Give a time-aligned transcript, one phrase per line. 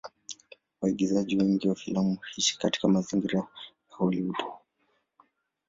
[0.81, 3.47] Waigizaji wengi wa filamu huishi katika mazingira ya
[3.89, 4.45] Hollywood.